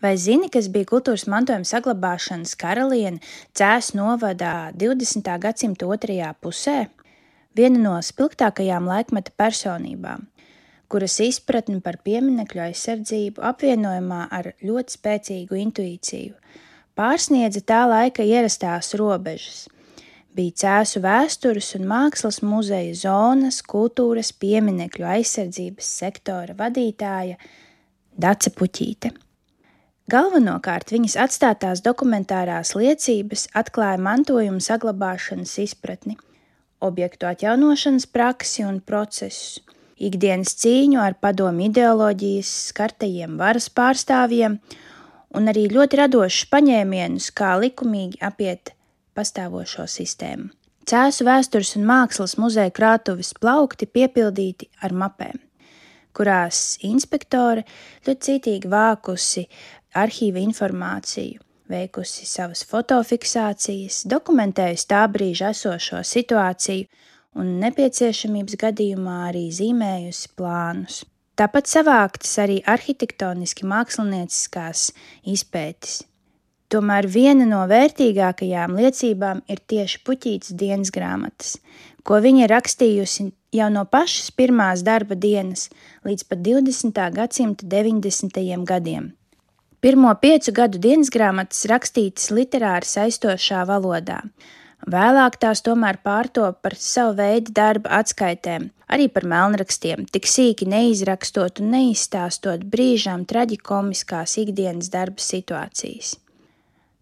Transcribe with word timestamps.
Vai 0.00 0.14
zini, 0.16 0.48
kas 0.48 0.70
bija 0.72 0.88
kultūras 0.88 1.26
mantojuma 1.28 1.66
saglabāšanas 1.68 2.54
karaliene 2.56 3.20
Cēs 3.52 3.90
novadā 3.92 4.70
20. 4.72 5.28
gadsimta 5.42 5.88
otrajā 5.92 6.30
pusē? 6.40 6.86
Viena 7.52 7.82
no 7.82 7.92
spilgtākajām 8.00 8.88
laikmeta 8.88 9.34
personībām, 9.36 10.24
kuras 10.88 11.18
izpratni 11.20 11.82
par 11.84 12.00
pieminekļu 12.06 12.64
aizsardzību 12.70 13.44
apvienojumā 13.50 14.22
ar 14.40 14.54
ļoti 14.64 14.96
spēcīgu 14.96 15.60
intuīciju, 15.66 16.32
pārsniedza 16.96 17.60
tā 17.60 17.84
laika 17.92 18.24
ierastās 18.24 18.94
robežas. 18.96 19.66
Bija 20.32 20.56
cēsu 20.64 21.04
vēstures 21.04 21.74
un 21.76 21.90
mākslas 21.90 22.40
muzeja 22.40 22.96
zonas 23.04 23.60
kultūras 23.60 24.32
pieminekļu 24.32 25.12
aizsardzības 25.18 25.96
sektora 26.00 26.56
vadītāja 26.56 27.36
Dace 28.16 28.54
Puķīte. 28.56 29.12
Galvenokārt 30.10 30.90
viņas 30.90 31.14
atstātās 31.22 31.82
dokumentārās 31.84 32.72
liecības 32.74 33.44
atklāja 33.54 34.00
mantojuma 34.02 34.62
saglabāšanas 34.64 35.52
izpratni, 35.62 36.16
objektu 36.82 37.28
atjaunošanas 37.28 38.08
praksi 38.10 38.64
un 38.66 38.80
procesus, 38.80 39.60
ikdienas 40.00 40.56
cīņu 40.62 40.98
ar 41.04 41.14
padomu 41.20 41.68
ideoloģijas 41.68 42.50
skartajiem 42.70 43.36
varas 43.38 43.68
pārstāvjiem 43.76 44.56
un 45.36 45.52
arī 45.52 45.68
ļoti 45.70 46.00
radošus 46.00 46.48
paņēmienus, 46.56 47.28
kā 47.36 47.52
likumīgi 47.60 48.18
apiet 48.24 48.72
pastāvošo 49.14 49.86
sistēmu. 49.86 50.48
Cēsu 50.90 51.28
vēstures 51.28 51.76
un 51.78 51.86
mākslas 51.86 52.34
muzeja 52.40 52.72
krātuves 52.74 53.30
plaukti 53.38 53.86
piepildīti 53.86 54.72
ar 54.82 54.96
mapēm, 55.04 55.38
kurās 56.16 56.78
inspektore 56.86 57.64
ļoti 58.06 58.26
cītīgi 58.26 58.70
vākusi 58.70 59.46
arhīva 60.00 60.42
informāciju, 60.42 61.40
veikusi 61.70 62.26
savas 62.28 62.64
fotofiksācijas, 62.70 64.02
dokumentējusi 64.10 64.90
tā 64.90 65.04
brīža 65.12 65.52
esošo 65.54 66.02
situāciju 66.06 66.88
un 67.38 67.56
nepieciešamības 67.62 68.58
gadījumā 68.60 69.16
arī 69.30 69.46
zīmējusi 69.54 70.34
plānus. 70.38 71.02
Tāpat 71.40 71.70
savāktas 71.70 72.34
arī 72.42 72.58
arhitektoniski 72.68 73.64
mākslinieckās 73.70 74.90
izpētes. 75.30 76.00
Tomēr 76.70 77.08
viena 77.10 77.46
no 77.48 77.64
vērtīgākajām 77.70 78.76
liecībām 78.78 79.40
ir 79.50 79.62
tieši 79.72 80.02
puķītas 80.06 80.52
dienas 80.58 80.92
grāmatas, 80.94 81.56
ko 82.04 82.20
viņa 82.24 82.48
rakstījusi 82.50 83.30
jau 83.56 83.68
no 83.72 83.84
pašas 83.84 84.30
pirmās 84.36 84.84
darba 84.86 85.16
dienas 85.18 85.68
līdz 86.06 86.26
pat 86.30 86.44
20. 86.46 87.00
gadsimta 87.16 87.66
90. 87.66 88.64
gadiem. 88.68 89.10
Pirmo 89.80 90.12
piecu 90.20 90.52
gadu 90.52 90.78
dienas 90.78 91.08
grāmatas 91.12 91.64
rakstītas 91.70 92.28
literāri 92.36 92.84
saistošā 92.84 93.64
valodā. 93.68 94.20
Vēlāk 94.88 95.36
tās 95.40 95.60
tomēr 95.64 95.98
pārtop 96.04 96.62
par 96.64 96.76
savu 96.76 97.18
veidu 97.18 97.52
darba 97.56 97.98
atskaitēm, 98.00 98.70
arī 98.88 99.08
par 99.12 99.26
melnrakstiem, 99.28 100.06
tik 100.08 100.28
sīki 100.28 100.68
neizrakstot 100.68 101.60
un 101.60 101.72
neizstāstot 101.74 102.64
brīžām 102.72 103.26
traģikomiskās 103.28 104.38
ikdienas 104.40 104.88
darba 104.92 105.20
situācijas. 105.20 106.14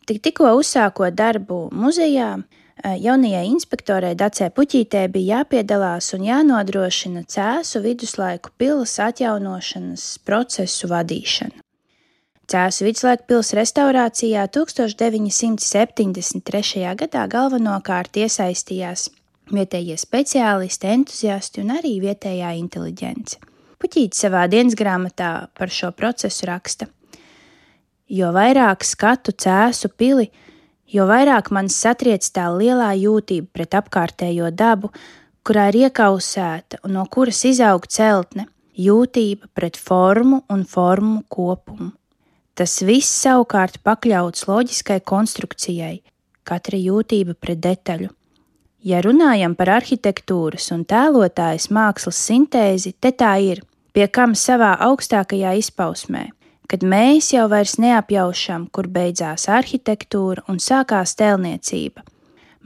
Tik 0.07 0.23
tikko 0.25 0.55
uzsākot 0.59 1.15
darbu 1.15 1.69
muzejā, 1.75 2.33
jaunajai 2.85 3.47
inspektorai 3.51 4.15
Dacē 4.19 4.51
Puķītē 4.55 5.09
bija 5.13 5.39
jāpiedalās 5.39 6.15
un 6.17 6.23
jānodrošina 6.27 7.23
cēsu 7.29 7.81
viduslaiku 7.85 8.49
pilas 8.59 8.99
atjaunošanas 9.03 10.19
procesu 10.25 10.89
vadīšana. 10.91 11.59
Cēsu 12.49 12.85
viduslaiku 12.87 13.25
pils 13.29 13.53
restaurācijā 13.53 14.49
1973. 14.49 16.97
gadā 16.97 17.29
galvenokārt 17.29 18.17
iesaistījās 18.23 19.11
vietējie 19.53 19.97
speciālisti, 20.01 20.89
entuziasti 20.89 21.61
un 21.61 21.69
arī 21.77 22.01
vietējā 22.01 22.57
inteliģence. 22.63 23.37
Puķītis 23.79 24.19
savā 24.25 24.49
dienas 24.51 24.75
grāmatā 24.79 25.49
par 25.55 25.69
šo 25.71 25.93
procesu 25.93 26.47
raksta: 26.49 26.87
Jo 28.09 28.33
vairāk 28.33 28.85
skatu 28.85 29.33
cēsu 29.37 29.89
pili, 29.93 30.31
jo 30.89 31.07
vairāk 31.09 31.51
man 31.55 31.69
satriec 31.73 32.27
tā 32.35 32.49
lielā 32.55 32.93
jūtība 32.99 33.49
pret 33.53 33.77
apkārtējo 33.81 34.51
dabu, 34.51 34.91
kurā 35.45 35.69
ir 35.73 35.85
iekausēta 35.87 36.83
un 36.85 36.97
no 36.99 37.07
kuras 37.11 37.45
izaug 37.49 37.87
celtne, 37.89 38.49
jūtība 38.79 39.51
pret 39.55 39.77
formu 39.77 40.43
un 40.53 40.65
formu 40.65 41.23
kopumu. 41.29 41.93
Tas 42.59 42.81
viss 42.83 43.11
savukārt 43.23 43.79
pakļauts 43.87 44.49
loģiskai 44.49 44.99
konstrukcijai, 45.07 46.01
katra 46.43 46.79
jūtība 46.81 47.37
pret 47.39 47.61
detaļu. 47.63 48.11
Ja 48.89 49.03
runājam 49.03 49.55
par 49.59 49.73
arhitektūras 49.79 50.71
un 50.75 50.85
tēlotājas 50.87 51.69
mākslas 51.75 52.19
sintēzi, 52.29 52.95
te 52.99 53.11
tā 53.11 53.35
ir, 53.43 53.63
pie 53.93 54.07
kam 54.11 54.35
savā 54.39 54.73
augstākajā 54.87 55.57
izpausmē, 55.59 56.29
kad 56.69 56.85
mēs 56.85 57.33
jau 57.33 57.49
vairs 57.49 57.79
neapjaušam, 57.81 58.69
kur 58.73 58.89
beidzās 58.93 59.49
arhitektūra 59.49 60.45
un 60.49 60.61
sākās 60.63 61.17
tēlniecība. 61.19 62.05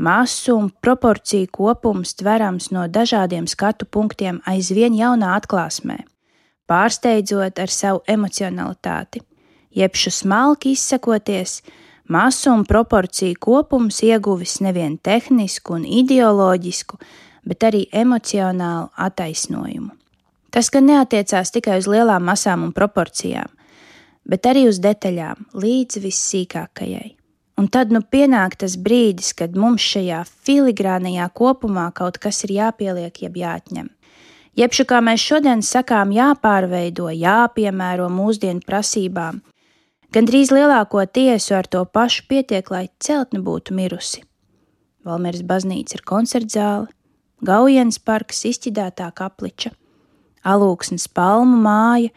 Masu 0.02 0.56
un 0.58 0.70
proporciju 0.82 1.50
kopums 1.52 2.16
tverams 2.18 2.70
no 2.74 2.86
dažādiem 2.88 3.46
skatu 3.46 3.86
punktiem 3.86 4.40
aizvien 4.48 4.96
jaunā 4.96 5.36
atklāsmē, 5.38 6.00
pārsteidzot 6.66 7.60
ar 7.62 7.70
savu 7.70 8.02
emocionalitāti 8.08 9.22
jebšu 9.74 10.10
smalki 10.10 10.72
izsakoties, 10.72 11.62
masu 12.08 12.52
un 12.52 12.64
proporciju 12.64 13.38
kopums 13.40 14.02
ieguvis 14.02 14.60
nevien 14.60 14.98
tehnisku 14.98 15.74
un 15.78 15.86
ideoloģisku, 15.86 16.98
bet 17.44 17.64
arī 17.64 17.86
emocionālu 17.92 18.90
attaisnojumu. 18.96 19.90
Tas 20.52 20.68
gan 20.70 20.86
neatiecās 20.86 21.50
tikai 21.54 21.78
uz 21.80 21.88
lielām 21.88 22.24
masām 22.28 22.66
un 22.66 22.72
proporcijām, 22.76 23.48
bet 24.28 24.46
arī 24.46 24.66
uz 24.70 24.80
detaļām, 24.82 25.48
līdz 25.54 26.02
vissīkākajai. 26.04 27.10
Un 27.60 27.68
tad 27.68 27.92
nu 27.92 28.00
pienāk 28.02 28.56
tas 28.58 28.78
brīdis, 28.80 29.34
kad 29.36 29.56
mums 29.56 29.84
šajā 29.84 30.22
filigrānajā 30.46 31.28
kopumā 31.36 31.90
kaut 31.94 32.18
kas 32.18 32.42
ir 32.46 32.56
jāpieliek, 32.56 33.22
jeb 33.22 33.36
jāatņem. 33.38 33.90
Jebšu 34.58 34.84
kā 34.88 34.98
mēs 35.04 35.22
šodien 35.24 35.62
sakām, 35.64 36.12
jāpārveido, 36.12 37.08
jāpiemēro 37.12 38.08
mūsdienu 38.12 38.64
prasībām, 38.66 39.40
Gandrīz 40.12 40.50
lielāko 40.52 41.00
tiesu 41.08 41.54
ar 41.56 41.64
to 41.64 41.86
pašu 41.88 42.26
pietiek, 42.28 42.66
lai 42.68 42.90
celtne 43.00 43.38
būtu 43.40 43.72
mirusi. 43.72 44.20
Valmieras 45.08 45.40
baznīca 45.48 45.96
ir 45.96 46.02
koncertzāle, 46.04 46.90
Gaujienas 47.42 47.96
parks 47.98 48.44
izķidētā 48.50 49.08
kapliča, 49.16 49.72
alūksnes 50.44 51.08
palmu 51.16 51.56
māja, 51.64 52.12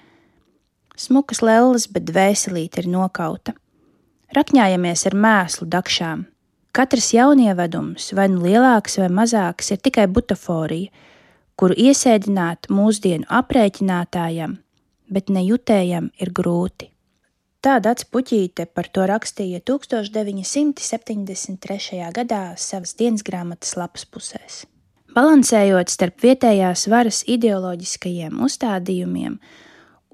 smukas 1.00 1.42
lelles, 1.46 1.88
bet 1.92 2.08
dvēselīte 2.10 2.84
ir 2.84 2.90
nokauta. 2.92 3.56
Rakņājamies 4.36 5.06
ar 5.10 5.16
mēslu 5.16 5.68
dakšām. 5.72 6.26
Katrs 6.76 7.14
jaunievedums, 7.16 8.10
vai 8.18 8.28
nu 8.34 8.44
lielāks 8.44 9.00
vai 9.00 9.08
mazāks, 9.08 9.72
ir 9.72 9.80
tikai 9.80 10.10
butaforija, 10.12 10.92
kuru 11.56 11.74
iesēdināt 11.80 12.68
mūsdienu 12.68 13.24
aprēķinātājam, 13.32 14.60
bet 15.08 15.32
nejutējam 15.32 16.12
ir 16.20 16.36
grūti. 16.36 16.92
Tā 17.66 17.80
Dats 17.82 18.06
Puķīte 18.06 18.68
par 18.78 18.86
to 18.94 19.02
rakstīja 19.10 19.58
1973. 19.66 21.98
gadā 22.14 22.54
savas 22.62 22.94
dienas 23.00 23.24
grāmatas 23.26 23.74
lapas 23.80 24.06
pusēs. 24.06 24.70
Balansējot 25.16 25.90
starp 25.90 26.22
vietējās 26.22 26.86
varas 26.92 27.24
ideoloģiskajiem 27.32 28.38
uzstādījumiem 28.46 29.40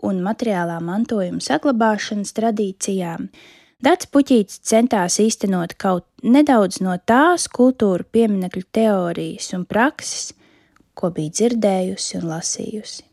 un 0.08 0.22
materiālā 0.26 0.80
mantojuma 0.84 1.42
saglabāšanas 1.44 2.34
tradīcijām, 2.38 3.28
Dats 3.82 4.06
Puķīts 4.14 4.60
centās 4.70 5.16
īstenot 5.18 5.74
kaut 5.82 6.06
nedaudz 6.22 6.84
no 6.86 6.94
tās 7.02 7.48
kultūra 7.50 8.06
pieminekļu 8.14 8.68
teorijas 8.78 9.48
un 9.58 9.64
prakses, 9.66 10.36
ko 10.94 11.10
bija 11.16 11.34
dzirdējusi 11.40 12.20
un 12.20 12.28
lasījusi. 12.30 13.11